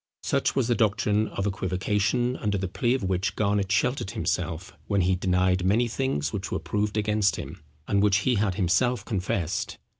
[0.23, 5.01] Such was the doctrine of equivocation, under the plea of which Garnet sheltered himself when
[5.01, 9.77] he denied many things which were proved against him, and which he had himself confessed.